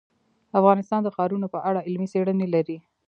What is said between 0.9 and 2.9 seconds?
د ښارونه په اړه علمي څېړنې لري.